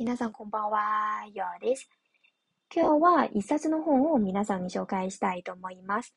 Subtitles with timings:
[0.00, 1.86] 皆さんこんばんは、ようです。
[2.74, 6.14] 今日は一冊の本を皆さんに紹介したいと思います。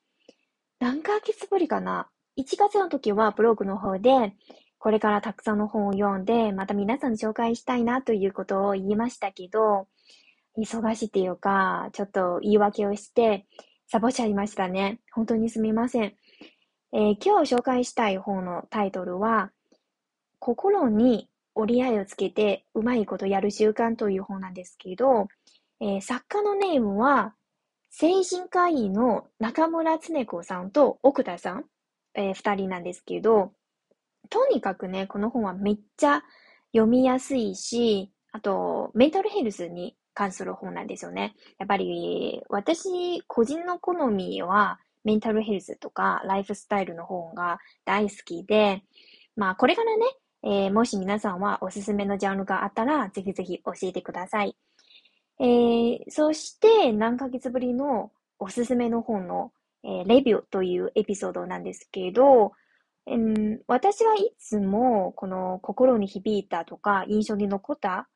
[0.79, 2.07] 何ヶ月ぶりかな
[2.39, 4.35] ?1 月の時はブログの方で、
[4.79, 9.89] これからたくさんの本を読んで、また皆さんに紹介したいなということを言いましたけど、
[10.57, 13.45] 忙しいっていうか、ちょっと言い訳をして、
[13.87, 15.01] サボっちゃいましたね。
[15.11, 16.13] 本当にすみません。
[16.93, 19.51] えー、今日紹介したい本のタイトルは、
[20.39, 25.27] 心に折り合いをつけてうまいことやる習慣という本なんですけど、
[25.79, 27.35] えー、作家のネームは、
[27.89, 31.65] 精神科医の中村恒子さんと奥田さん、
[32.15, 33.51] えー、二人なんですけど、
[34.29, 36.23] とにかくね、この本はめっちゃ
[36.71, 41.35] 読みやすいし、あと、メンタルヘルスに関する本なんですよね。
[41.59, 48.81] やっぱり、私、個人の好みは、メンタルヘルスとか、ライフスタイルの本が大好きで、
[49.35, 50.05] まあ、これからね、
[50.43, 54.55] えー、もし皆さんはおすすめのジャンルがあったら、ぜひぜひ教えてください。
[55.39, 59.51] えー、そして、何ヶ月ぶりのおすすめの本の、
[59.83, 62.51] えー、レビューというエピソードなんですけど、
[63.07, 68.07] うん、私はいつもこの心に響いたとか印象に残った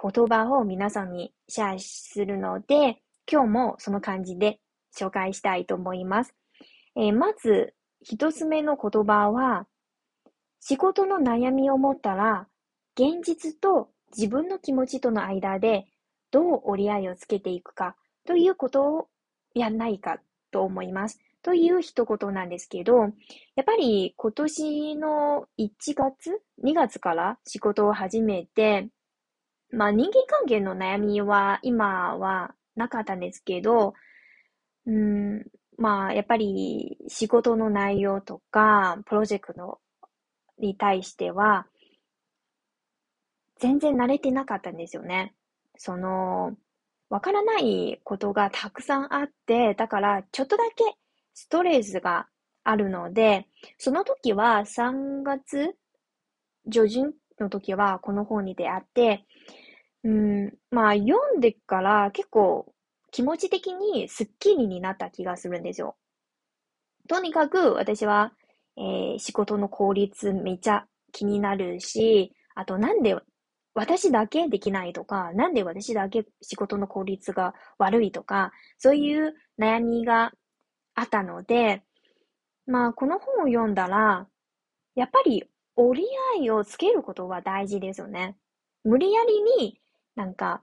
[0.00, 4.60] 言葉を皆さんにシェアするので、今日もその感じで
[4.96, 6.34] 紹介したいと思います。
[6.96, 9.66] えー、まず、一つ目の言葉は、
[10.60, 12.46] 仕事の悩みを持ったら、
[12.94, 15.86] 現実と自分の気持ちとの間で
[16.30, 19.08] どう折り合いをつけていくかということを
[19.54, 20.18] やんないか
[20.50, 21.18] と思います。
[21.42, 28.88] という一言なんですけど、やっぱり今年の1月 ?2 月から仕事を始めて、
[29.70, 33.94] まあ人間関係の悩みは今はなかったんですけど、
[34.86, 35.44] うん、
[35.78, 39.78] まあやっぱり仕事の内容とか、プロジェクトの
[40.58, 41.66] に対しては、
[43.58, 45.34] 全然慣れてなかったんですよね。
[45.76, 46.56] その、
[47.08, 50.84] わからないことがたくさんあって、だからちょっとだけ
[51.34, 52.26] ストレスが
[52.64, 53.46] あるので、
[53.78, 55.76] その時は3月
[56.66, 59.24] 上旬の時はこの本に出会って、
[60.02, 62.72] うん、まあ読んでから結構
[63.12, 65.96] 気持ち的にスッキリになった気がするんですよ。
[67.08, 68.32] とにかく私は、
[68.78, 73.16] えー、仕事の効率めっちゃ気になるし、あとなんで
[73.74, 80.32] 私だけできないとか、なんで私だけ仕事の効率が悪いとか、そういう悩みが
[80.94, 81.82] あったので、
[82.66, 84.26] まあこの本を読んだら、
[84.94, 85.44] やっぱり
[85.76, 86.06] 折り
[86.40, 88.36] 合いをつけることは大事ですよね。
[88.82, 89.78] 無理やりに
[90.16, 90.62] なんか、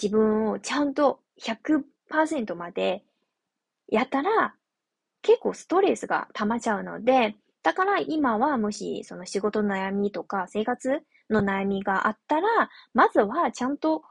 [0.00, 3.04] 自分をちゃんと100%まで
[3.88, 4.54] やったら、
[5.24, 12.46] 結構ストレスが溜まっちゃうので、だから今はもしその仕事の悩みとか生活の悩みがあったら、
[12.92, 14.02] まずはちゃんと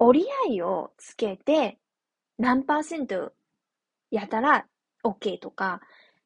[0.00, 1.78] 折り合いをつけて、
[2.38, 3.32] 何パーセント
[4.10, 4.66] やったら
[5.04, 5.80] OK とか、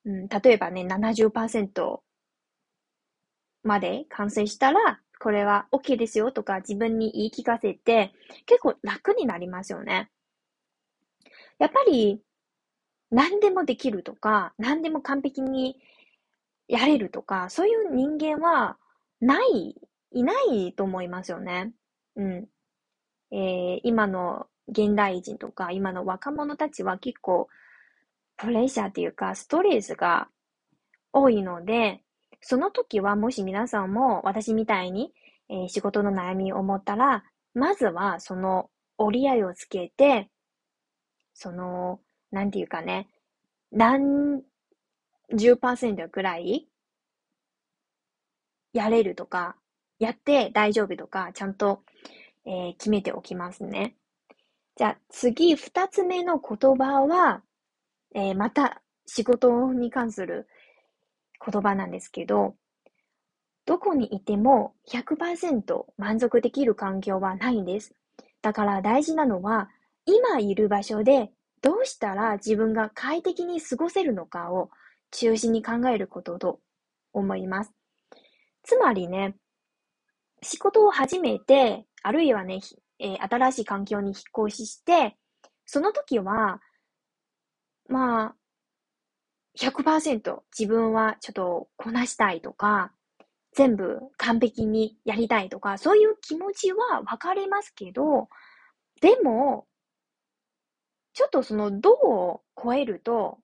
[0.07, 2.01] うん、例えばね、70%
[3.65, 8.15] まで完成したら、これは OK ですよとか自分に言い聞かせて、
[8.47, 10.09] 結構楽になりますよね。
[11.59, 12.23] やっぱり、
[13.11, 15.77] 何でもできるとか、何でも完璧に
[16.69, 18.79] やれるとか、そういう人間は、
[19.21, 19.75] ない、
[20.13, 21.73] いないと思いますよね。
[22.17, 22.49] うん。
[23.31, 27.49] えー、今の現代人とか、今の若者たちは結構、
[28.37, 30.29] プレッシャーっていうか、ストレスが
[31.13, 32.03] 多いので、
[32.41, 35.13] その時はもし皆さんも私みたいに、
[35.49, 37.25] えー、仕事の悩みを持ったら、
[37.55, 38.69] まずはその
[38.99, 40.29] 折り合いをつけて、
[41.33, 42.01] その、
[42.37, 43.09] なんていうかね、
[43.73, 44.43] 何
[45.35, 46.69] 十パーセントくらい
[48.75, 49.57] やれるとか、
[49.99, 51.83] やって大丈夫とか、ちゃんと、
[52.45, 53.97] えー、決めておきますね。
[54.77, 57.41] じゃあ次、二つ目の言葉は、
[58.15, 60.47] えー、また仕事に関する
[61.43, 62.55] 言葉なんですけど、
[63.65, 67.95] どこにいても100%満足できる環境はないんです。
[68.43, 69.71] だから大事なのは、
[70.05, 71.31] 今いる場所で
[71.63, 74.71] どうしたら自分が快適に過ごせるのかを
[75.11, 76.61] 中心に考えることと
[77.13, 77.73] 思います。
[78.63, 79.37] つまりね、
[80.43, 82.61] 仕事を始めて、あるいはね、
[82.99, 85.17] えー、新しい環境に引っ越しして、
[85.65, 86.61] その時は、
[87.89, 88.35] まあ、
[89.59, 92.93] 100%自分はちょっとこなしたいとか、
[93.53, 98.29] 全部完璧にやりたいとか、そういう気持ちは分かりますけど、
[99.01, 99.67] でも、
[101.17, 103.39] ちょっとその度を超えると、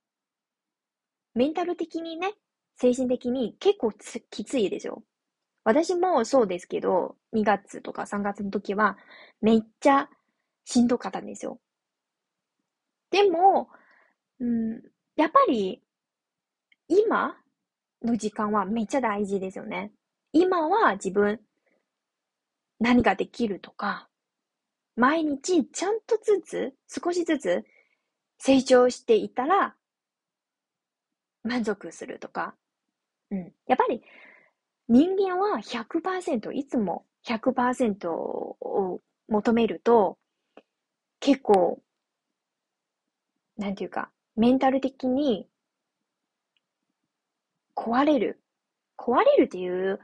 [1.34, 2.34] メンタル的にね、
[2.76, 3.92] 精神的に結構
[4.30, 5.02] きついですよ。
[5.64, 8.98] 私もそうですけど、2月とか3月の時は、
[9.40, 10.10] めっちゃ
[10.66, 11.60] しんどかったんですよ。
[13.10, 13.70] でも、
[14.38, 14.82] うん、
[15.16, 15.82] やっぱり、
[16.88, 17.34] 今
[18.02, 19.92] の時間はめっちゃ大事ですよね。
[20.34, 21.40] 今は自分、
[22.80, 24.10] 何ができるとか、
[24.96, 27.64] 毎日ちゃんとずつ、少しずつ
[28.38, 29.74] 成長していたら、
[31.44, 32.54] 満足するとか。
[33.30, 33.52] うん。
[33.66, 34.02] やっぱり、
[34.88, 40.18] 人間は100%、いつも100%を求めると、
[41.20, 41.80] 結構、
[43.56, 45.48] なんていうか、メンタル的に
[47.74, 48.40] 壊れる。
[48.96, 50.00] 壊れるっていう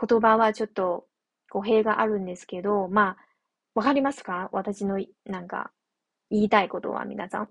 [0.00, 1.06] 言葉はちょっと
[1.50, 3.29] 語弊があるんですけど、まあ、
[3.80, 4.50] わかりますか？
[4.52, 5.72] 私のなんか
[6.28, 7.48] 言いたいことは皆さん。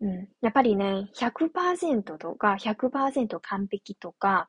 [0.00, 0.28] うん。
[0.40, 4.48] やっぱりね、100%とか100%完璧とか、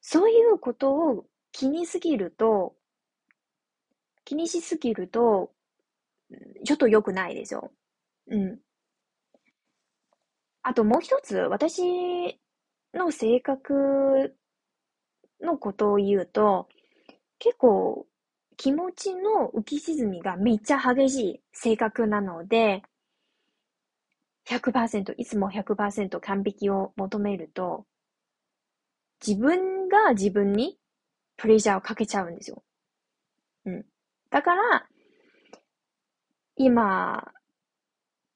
[0.00, 2.76] そういうことを気にすぎると、
[4.24, 5.50] 気にしすぎると、
[6.64, 7.72] ちょっと良くないですよ。
[8.30, 8.60] うん。
[10.62, 12.38] あともう一つ、私
[12.94, 14.36] の性格
[15.40, 16.68] のことを言うと、
[17.38, 18.07] 結構
[18.58, 22.82] 気持ちの浮き沈みがめっちゃ激しい性格なので、
[24.48, 27.86] 100%、いつも100%完璧を求めると、
[29.24, 30.76] 自分が自分に
[31.36, 32.64] プレジャーをかけちゃうんですよ。
[33.64, 33.86] うん。
[34.28, 34.88] だから、
[36.56, 37.32] 今、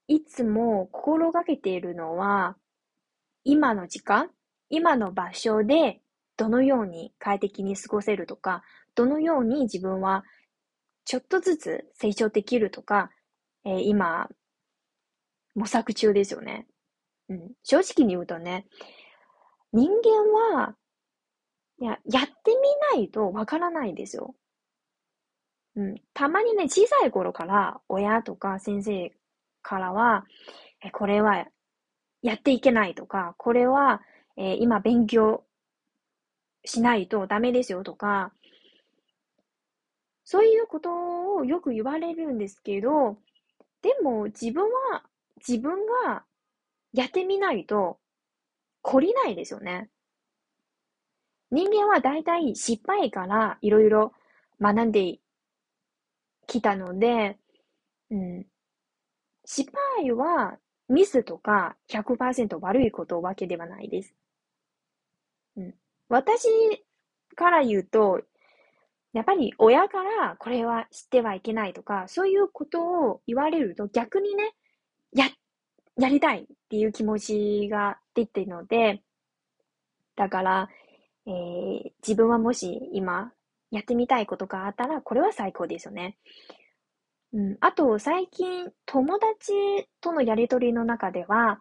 [0.07, 2.57] いつも心がけているのは、
[3.43, 4.31] 今の時間、
[4.71, 6.01] 今の場所で
[6.37, 8.63] どのように快適に過ごせるとか、
[8.95, 10.25] どのように自分は
[11.05, 13.11] ちょっとずつ成長できるとか、
[13.65, 14.29] えー、今、
[15.55, 16.67] 模索中ですよね。
[17.29, 17.51] うん。
[17.63, 18.67] 正直に言うとね、
[19.73, 20.77] 人間は、
[21.81, 22.33] いや、やって
[22.93, 24.35] みないとわからないですよ。
[25.77, 25.95] うん。
[26.15, 29.13] たまにね、小さい頃から親とか先生
[29.63, 30.25] からは、
[30.85, 31.47] え、これは
[32.23, 34.03] やっていけないとか、これは、
[34.37, 35.45] えー、今勉強
[36.65, 38.33] しないとダメですよとか、
[40.33, 43.19] そういうことをよく言われるんですけど、
[43.83, 45.03] でも自分は
[45.47, 46.25] 自分が
[46.95, 47.99] やってみないと
[48.83, 49.91] 懲りないですよね。
[51.51, 54.15] 人間は大体失敗からいろいろ
[54.59, 55.19] 学んで
[56.47, 57.37] きたので、
[58.11, 58.47] うん、
[59.45, 60.57] 失敗は
[60.89, 64.15] ミスとか100%悪いことわけではないです。
[65.59, 65.75] うん、
[66.09, 66.49] 私
[67.37, 68.23] から言うと、
[69.13, 74.55] やっぱり親からこれは知ってはいけないとか、そういうことを言われると逆にね、
[75.13, 75.27] や、
[75.99, 79.03] やりたいっていう気持ちが出てるので、
[80.17, 80.69] だから、
[81.27, 83.33] えー、自分はもし今
[83.71, 86.17] やってみたいことがあったら、これは最高ですよね。
[87.35, 89.53] うん、あと、最近、友達
[90.03, 91.61] とのやりとりの中では、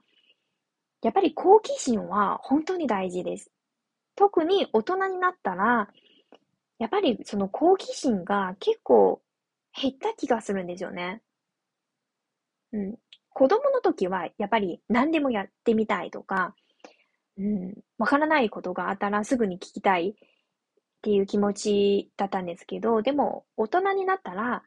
[1.02, 3.50] やっぱり好奇心は本当に大事です。
[4.16, 5.90] 特に大人になったら、
[6.82, 9.22] やっぱりその好奇心が結構
[9.80, 11.22] 減った気がするんですよね。
[12.74, 12.96] うん。
[13.30, 16.56] 子供の時はやっぱり何でもやってみたいとか、
[17.38, 20.14] うん、わからないことがあったらすぐに聞きたいっ
[21.04, 24.64] ていう気持ちだったんですけど、でも大人になったら、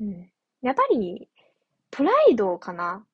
[0.00, 0.28] うん、
[0.62, 1.28] やっぱり
[1.92, 3.04] プライドかな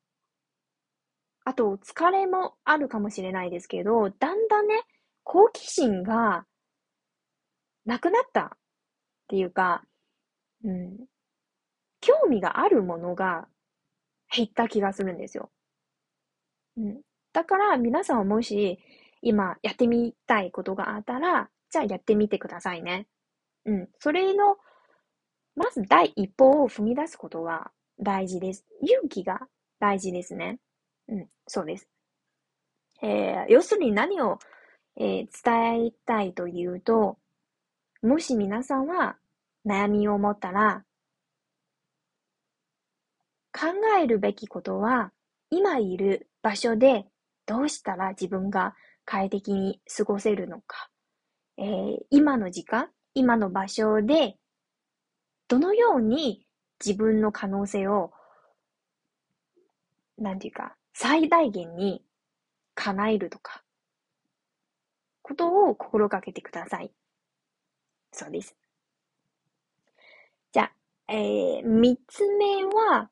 [1.44, 4.84] あと疲れもあるかもしれないですけど、だんだんね、
[5.22, 6.46] 好奇心が
[7.86, 8.48] なくなったっ
[9.28, 9.82] ていうか、
[10.64, 11.06] うん、
[12.00, 13.48] 興味があるものが
[14.34, 15.50] 減った気がするんですよ。
[16.76, 17.00] うん、
[17.32, 18.78] だから皆さんはもし
[19.22, 23.06] 今やってみたいことがあったら、じゃあやってみてくださいね。
[23.64, 23.88] うん。
[23.98, 24.56] それの、
[25.56, 28.64] まず第一歩を踏み出すことは大事です。
[28.82, 29.40] 勇気が
[29.80, 30.58] 大事ですね。
[31.08, 31.88] うん、そうです。
[33.02, 34.38] えー、要するに何を、
[34.96, 37.18] えー、伝えたいというと、
[38.02, 39.16] もし皆さんは
[39.66, 40.84] 悩みを持ったら、
[43.52, 43.68] 考
[44.00, 45.12] えるべきことは、
[45.50, 47.06] 今いる場所で
[47.46, 48.74] どうしたら自分が
[49.04, 50.90] 快適に過ごせるのか、
[51.56, 54.36] えー、今の時間、今の場所で、
[55.48, 56.44] どのように
[56.84, 58.12] 自分の可能性を、
[60.18, 62.04] なんていうか、最大限に
[62.74, 63.62] 叶えるとか、
[65.22, 66.90] ことを心がけてください。
[68.16, 68.56] そうです。
[70.52, 73.10] じゃあ、えー、三つ目は、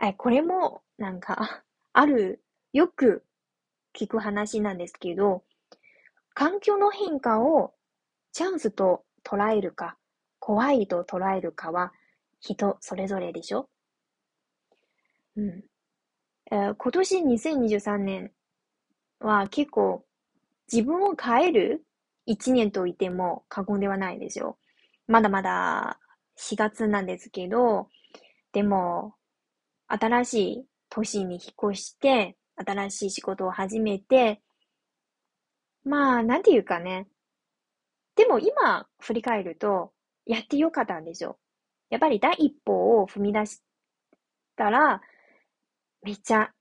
[0.00, 3.24] え、これも、なんか、ある、よく
[3.92, 5.44] 聞く話なんですけど、
[6.34, 7.74] 環境の変化を
[8.32, 9.98] チャンスと捉えるか、
[10.38, 11.92] 怖いと捉えるかは
[12.40, 13.68] 人それぞれでしょ？
[15.36, 15.64] うん。
[16.52, 18.32] え、今年2023年
[19.20, 20.04] は結構
[20.72, 21.84] 自分を変える
[22.30, 24.56] 一年と言っても過言ではないですよ。
[25.08, 25.98] まだまだ
[26.38, 27.88] 4月なんですけど、
[28.52, 29.16] でも、
[29.88, 34.40] 新しい都市に引っ越して、新しい仕事を始めて、
[35.82, 37.08] まあ、なんていうかね。
[38.14, 39.92] でも今振り返ると、
[40.24, 41.36] やってよかったんですよ。
[41.88, 43.60] やっぱり第一歩を踏み出し
[44.54, 45.00] たら、
[46.02, 46.52] めっちゃ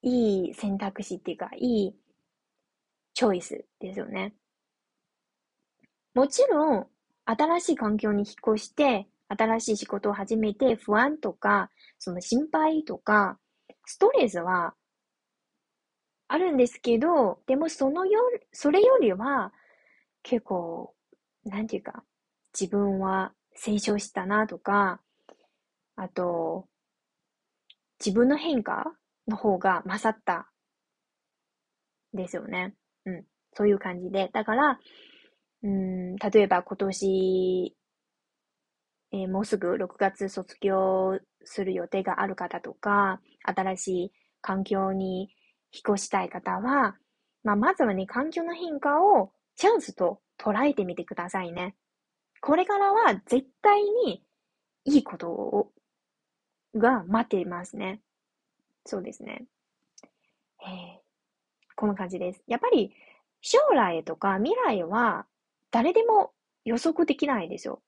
[0.00, 1.94] いい選択肢っていうか、いい
[3.12, 4.34] チョイスですよね。
[6.14, 6.86] もちろん、
[7.24, 13.38] 新しい環境に引っ越して、新しい仕事を始めて不安とか、その心配とか、
[13.86, 14.74] ストレスは
[16.28, 18.20] あるんですけど、でもそのよ、
[18.52, 19.52] それよりは
[20.22, 20.94] 結構、
[21.44, 22.04] なんていうか、
[22.58, 25.00] 自分は成長したなとか、
[25.96, 26.66] あと、
[28.04, 28.94] 自分の変化
[29.28, 30.50] の方が勝った
[32.12, 32.74] ですよね。
[33.06, 33.24] うん。
[33.54, 34.30] そういう感じで。
[34.32, 34.78] だから、
[35.62, 37.76] うん、例えば今年、
[39.12, 45.28] えー、もうすぐ6月卒業する予定がある方とか、新しい環境に
[45.72, 46.96] 引っ越したい方は、
[47.44, 51.76] まあ、まずはね、環境の変化をチャンスと捉えてみてくださいね。
[52.40, 54.24] これからは絶対に
[54.84, 55.72] いいことを
[56.74, 58.00] が待っていますね。
[58.84, 59.44] そうですね。
[60.62, 60.98] えー、
[61.76, 62.42] この感じです。
[62.46, 62.92] やっぱり
[63.40, 65.26] 将来とか未来は
[65.72, 66.30] 誰でも
[66.64, 67.82] 予測できないですよ。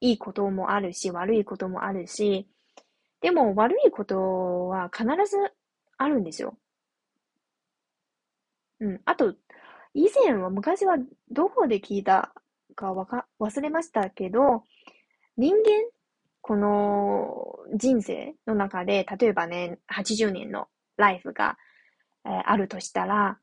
[0.00, 2.46] いいこともあるし、悪いこともあるし、
[3.20, 5.52] でも悪いことは必ず
[5.96, 6.56] あるんですよ。
[8.80, 9.00] うん。
[9.04, 9.34] あと、
[9.94, 10.96] 以前は、昔は
[11.30, 12.34] どこで聞いた
[12.74, 14.64] かわか、忘れましたけど、
[15.36, 15.62] 人間、
[16.40, 21.56] この人生の中で、例えばね、80年のライフが、
[22.26, 23.38] えー、あるとしたら、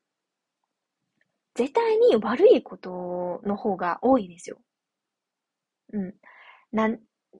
[1.53, 4.59] 絶対に悪いことの方が多いですよ。
[5.93, 6.15] うん。
[6.71, 6.89] な、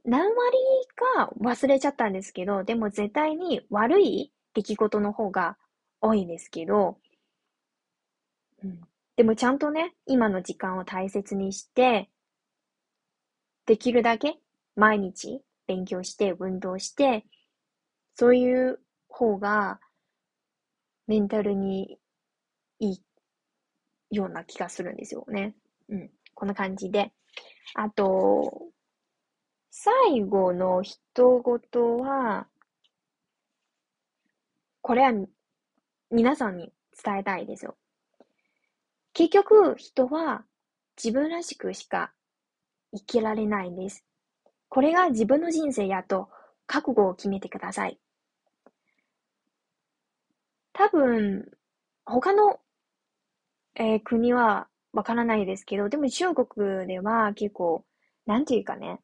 [0.05, 0.57] 何割
[1.15, 5.57] か忘れちゃったんですけど、でも絶対に悪い出来事の方が
[6.01, 6.99] 多いんですけど、
[8.63, 8.81] うん。
[9.17, 12.09] でもちゃんとね、今の時間を大切にして、
[13.65, 14.37] できるだけ
[14.75, 17.25] 毎日勉強して、運動して、
[18.15, 19.79] そういう方が
[21.07, 21.99] メンタルに
[22.79, 23.03] いい
[24.11, 25.55] ような気がするんですよね。
[25.89, 26.09] うん。
[26.33, 27.11] こんな感じで。
[27.75, 28.69] あと、
[29.69, 32.47] 最後の一言は、
[34.81, 35.13] これは
[36.09, 36.71] 皆さんに
[37.03, 37.77] 伝えたいですよ。
[39.13, 40.43] 結局、人は
[41.01, 42.11] 自分らしくしか
[42.95, 44.05] 生きられないんです。
[44.69, 46.29] これが自分の人生やと
[46.65, 47.99] 覚悟を決めてください。
[50.73, 51.51] 多分、
[52.05, 52.59] 他の、
[53.79, 57.85] えー、国はわからないですけど、でも中国では結構、
[58.25, 58.99] なんていうかね、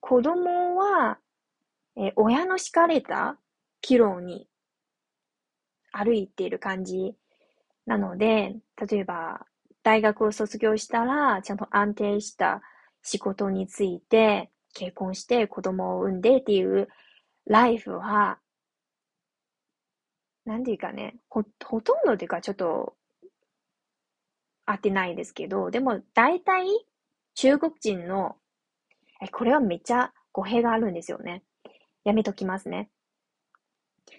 [0.00, 1.18] 子供は、
[1.96, 3.38] えー、親の敷かれた
[3.80, 4.46] 岐路に
[5.90, 7.14] 歩いている感じ
[7.86, 8.56] なので、
[8.88, 9.46] 例えば、
[9.82, 12.60] 大学を卒業したら、ちゃんと安定した
[13.02, 16.88] 仕事について、結婚して子供を産んでっていう
[17.46, 18.38] ライフは、
[20.44, 22.97] なんていうかね、ほ、ほとんどっていうかちょっと
[24.70, 26.66] 合ってないですけど、でも大体
[27.34, 28.36] 中国人の、
[29.22, 31.42] え、これはめっちゃ語弊があるんですよね。
[32.04, 32.90] やめときますね。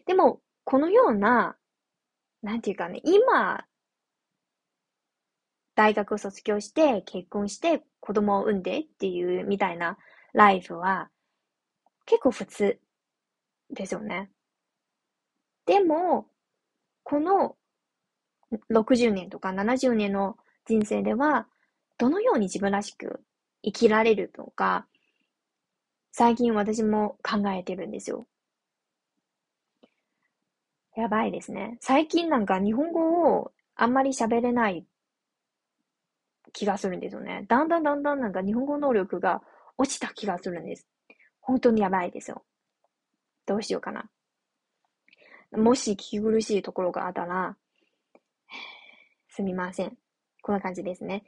[0.06, 1.56] でも、このような
[2.42, 3.66] なんていうかね、今、
[5.76, 9.98] 大学を卒業して、結婚して、子供を産んでっていうみたいな
[10.34, 11.10] ライフは、
[12.06, 12.80] 結構普通
[13.72, 14.32] ですよね。
[15.66, 16.28] でも、
[17.04, 17.58] この
[18.70, 21.48] 60年とか70年の人生では、
[21.98, 23.22] どのように自分らしく
[23.64, 24.88] 生きられるとか、
[26.12, 28.28] 最近私も考えてるんですよ。
[30.96, 31.78] やばいですね。
[31.80, 34.86] 最近なんか日本語をあんまり喋れない
[36.52, 37.46] 気がするんですよね。
[37.48, 39.42] だんだんだんだんなんか日本語能力が
[39.78, 40.88] 落ちた気がするんです。
[41.40, 42.44] 本当にやばいですよ。
[43.46, 44.10] どうしようかな。
[45.52, 47.56] もし聞き苦しいところがあったら、
[49.40, 49.94] すみません。
[50.42, 51.24] こんな感じですね。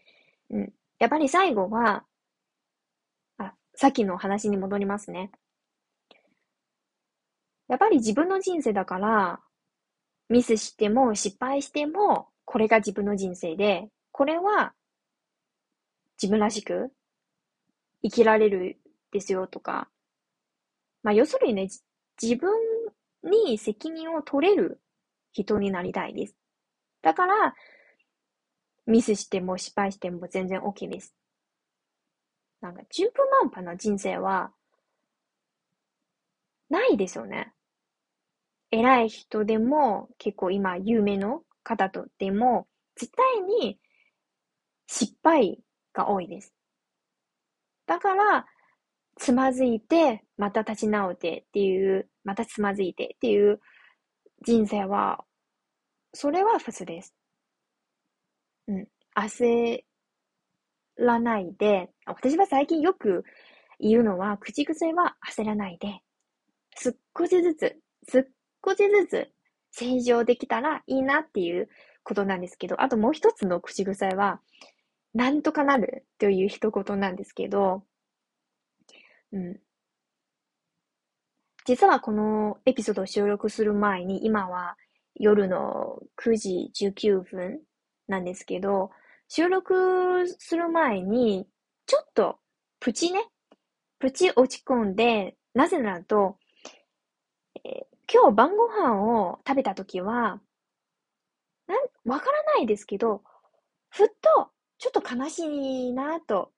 [0.49, 0.73] うん。
[0.99, 2.03] やっぱり最後は、
[3.37, 5.31] あ、さっきの話に戻りますね。
[7.69, 9.39] やっぱり自分の人生だから、
[10.27, 14.73] ミスしても失敗しても、これが自分の人生で、これは
[16.21, 16.91] 自分らしく
[18.03, 18.77] 生きられる
[19.13, 19.87] ですよとか、
[21.01, 21.69] まあ要するにね、
[22.21, 22.51] 自分
[23.23, 24.81] に責任を取れる
[25.31, 26.35] 人になりたいです。
[27.01, 27.55] だから、
[28.85, 31.15] ミスしても失敗しても全然 OK です。
[32.61, 34.51] なんか、順風満帆な人生は、
[36.69, 37.53] ないですよね。
[38.71, 43.79] 偉い人でも、結構今有名の方とでも、絶対に
[44.87, 45.59] 失敗
[45.93, 46.53] が多いです。
[47.87, 48.45] だから、
[49.17, 53.59] つまずいて、また立ち直ってっていう、またつまずいてっていう
[54.45, 55.25] 人生は、
[56.13, 57.13] それは普通です。
[59.15, 59.83] 焦
[60.97, 63.23] らないで、私は最近よく
[63.79, 66.01] 言うのは、口癖は焦らないで、
[66.75, 67.77] 少しずつ、
[68.63, 69.31] 少しずつ
[69.71, 71.69] 成長できたらいいなっていう
[72.03, 74.41] ことなんですけど、あともう一つの口癖は、
[75.13, 77.83] なんとかなるという一言なんですけど、
[79.31, 79.59] うん。
[81.65, 84.77] 実はこのエピソードを収録する前に、今は
[85.15, 87.61] 夜の9時19分
[88.07, 88.91] なんですけど、
[89.33, 91.47] 収録する前に、
[91.85, 92.39] ちょっと
[92.81, 93.29] プチね、
[93.97, 96.37] プチ落ち込んで、なぜならと、
[97.63, 100.41] えー、今日晩ご飯を食べたときは、
[101.65, 103.23] なん、わからないですけど、
[103.87, 106.51] ふっと、ちょっと悲しいなと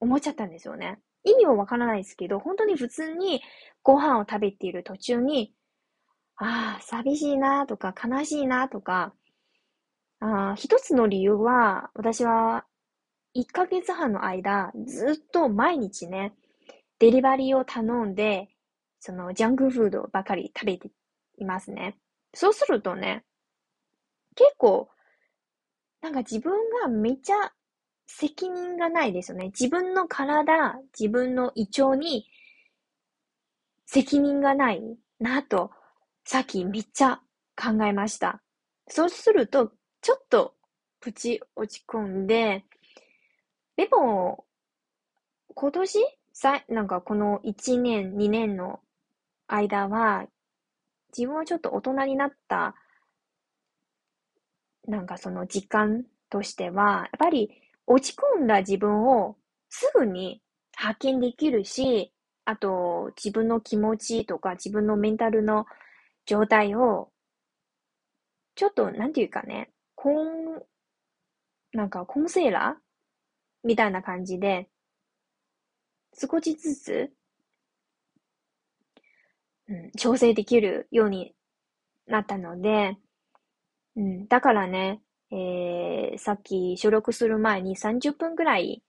[0.00, 0.98] 思っちゃったんですよね。
[1.22, 3.42] 意味はわからないですけど、本当に普通に
[3.84, 5.54] ご飯を食べている途中に、
[6.34, 9.14] ああ、寂しいなとか悲しいなとか、
[10.20, 12.64] あ一つの理由は、私は
[13.34, 16.34] 1ヶ月半の間、ずっと毎日ね、
[16.98, 18.48] デリバリーを頼んで、
[19.00, 20.90] そのジャンクフードばかり食べて
[21.38, 21.96] いますね。
[22.34, 23.24] そうするとね、
[24.34, 24.88] 結構、
[26.02, 27.52] なんか自分がめっちゃ
[28.06, 29.46] 責任がないですよね。
[29.46, 32.26] 自分の体、自分の胃腸に
[33.86, 34.82] 責任がない
[35.18, 35.70] なと、
[36.24, 37.20] さっきめっちゃ
[37.56, 38.42] 考えました。
[38.88, 40.54] そうすると、ちょっと
[41.00, 42.64] プチ落ち込んで、
[43.76, 44.44] でも、
[45.54, 45.98] 今年
[46.32, 48.80] さ、なんかこの1年、2年の
[49.46, 50.26] 間は、
[51.16, 52.74] 自分はちょっと大人になった、
[54.86, 57.50] なんかその時間としては、やっぱり
[57.86, 59.36] 落ち込んだ自分を
[59.68, 60.42] すぐに
[60.76, 62.12] 発見できるし、
[62.44, 65.66] あと自分の気持ちとか自分のメンタルの
[66.26, 67.10] 状態を、
[68.54, 69.70] ちょっと、なんていうかね、
[70.02, 70.62] コン、
[71.74, 74.70] なんかコンセーラーみたいな感じで、
[76.14, 77.12] 少しずつ、
[79.68, 81.34] うん、調整できるように
[82.06, 82.96] なったので、
[83.94, 88.82] うん、だからね、えー、さっき収録する前に30分ぐらい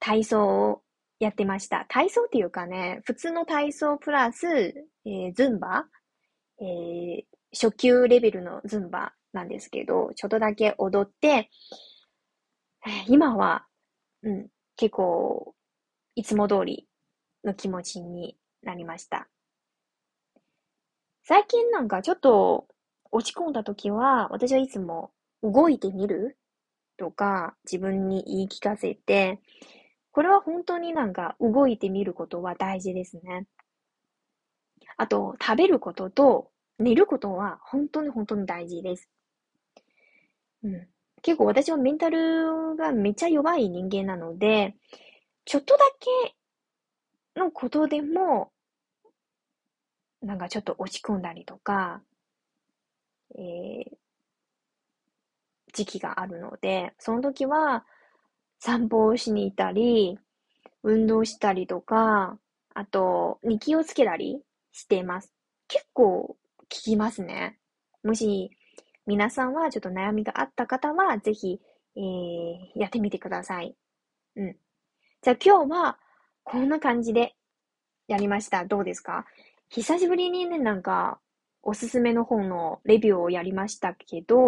[0.00, 0.82] 体操を
[1.20, 1.84] やってました。
[1.90, 5.84] 体操っていうかね、普通の体操プラス、えー、ズンバ、
[6.58, 7.22] えー、
[7.52, 11.50] 初級レベルのズンバなんですけど、ちょっとだけ踊って、
[13.08, 13.66] 今は、
[14.22, 15.54] うん、結構、
[16.14, 16.86] いつも通り
[17.44, 19.28] の気持ちになりました。
[21.24, 22.66] 最近なんかちょっと
[23.10, 25.10] 落ち込んだ時は、私はいつも
[25.42, 26.38] 動いてみる？
[26.96, 29.40] とか、自分に言い聞かせて、
[30.12, 33.46] これは本当になんか動いてみることは大事ですね。
[34.96, 39.08] あと、食べることと寝ることは本当に本当に大事です。
[40.64, 40.88] うん。
[41.22, 44.74] 結構私はメンタルがめっちゃ弱い人間なので、
[45.44, 46.34] ちょっとだけ
[47.40, 48.50] のことでも、
[50.22, 52.02] なんかちょっと落ち込んだりとか、
[53.36, 53.96] えー、
[55.72, 57.84] 時期があるので、その時は
[58.58, 60.18] 散歩をしに行ったり、
[60.82, 62.38] 運動したりとか、
[62.74, 65.32] あと、に気をつけたりしています。
[65.68, 66.36] 結構効
[66.68, 67.58] きますね。
[68.02, 68.50] もし、
[69.06, 71.60] 皆さんはちょっと悩みがあった方は、ぜひ、
[71.96, 73.76] えー、やってみてください。
[74.36, 74.56] うん。
[75.22, 75.98] じゃあ今日は、
[76.42, 77.34] こんな感じで
[78.08, 78.64] やりました。
[78.64, 79.26] どうですか？
[79.68, 81.18] 久しぶりにね、なんか、
[81.62, 84.44] おすすめの本のレビューをやりましたけど、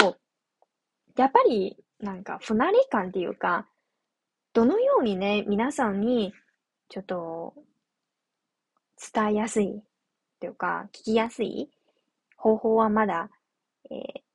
[1.17, 3.67] やっぱり、なんか、不慣れ感っていうか、
[4.53, 6.35] どのようにね、皆さんに、
[6.89, 7.55] ちょっと、
[9.13, 9.83] 伝えやすい、
[10.41, 11.71] というか、聞きやすい
[12.37, 13.31] 方法はまだ、
[13.91, 14.26] えー、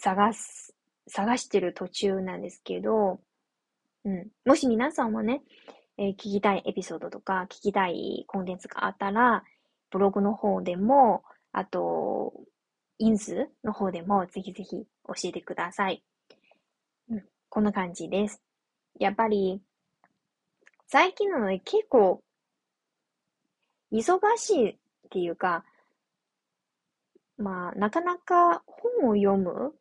[0.00, 0.74] 探す、
[1.06, 3.20] 探してる途中なんですけど、
[4.04, 4.28] うん。
[4.46, 5.42] もし皆さんもね、
[5.98, 9.44] えー、聞きたいエピソードとか、聞きたいコンテンツがあったら、
[9.90, 12.32] ブログの方でも、あと、
[12.98, 16.02] インズの方でもぜひぜひ教えてください。
[17.10, 18.42] うん、こんな感じです。
[18.98, 19.60] やっぱり、
[20.86, 22.22] 最近なので結構、
[23.92, 24.76] 忙しいっ
[25.10, 25.64] ていうか、
[27.36, 29.74] まあ、なかなか本を読む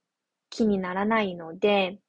[0.49, 1.99] 気にならないので、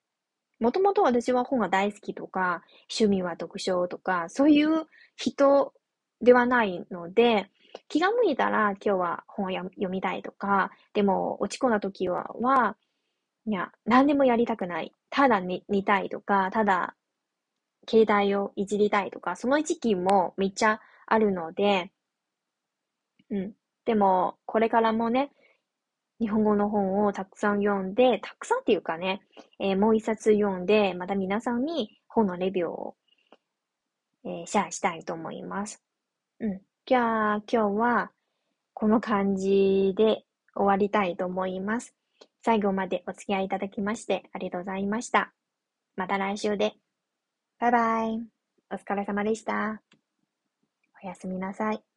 [0.61, 5.72] もともと私は本が大好きとか、趣味は読書とか、そういう人
[6.22, 7.50] ではないので、
[7.88, 12.76] 気が向いたら今日は本を読みたいとか、でも落ち込んだ時は、は
[13.46, 14.94] いや、何でもやりたくない。
[15.11, 16.96] ただ寝寝たいとか、ただ
[17.87, 21.92] 携帯をいじりたいとか、その時期もめっちゃあるので、
[23.31, 23.53] うん。
[23.85, 25.31] でも、これからもね、
[26.20, 29.22] 日本語の本をたくさん読んで、たくさんっていうかね、
[29.59, 32.94] えー、もう一冊読んで、また皆さんに本のレビューを、
[34.24, 35.83] えー、シェアしたいと思います。
[36.40, 36.61] うん。
[36.85, 38.11] じゃあ、今日は
[38.74, 41.94] この感じで終わりたいと思います。
[42.42, 45.33] 最後までお付き合いいただきましてありがとうございました。
[45.96, 46.74] また来週で。
[47.59, 48.22] バイバイ。
[48.70, 49.83] お疲れ様でした。
[51.02, 51.89] おやすみなさい。